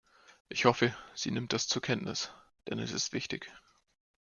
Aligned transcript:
Ich 0.49 0.65
hoffe, 0.65 0.95
sie 1.13 1.29
nimmt 1.29 1.53
das 1.53 1.67
zur 1.67 1.79
Kenntnis, 1.83 2.31
denn 2.67 2.79
es 2.79 2.91
ist 2.91 3.13
wichtig. 3.13 3.51